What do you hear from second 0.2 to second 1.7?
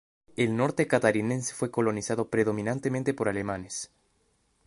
El Norte catarinense fue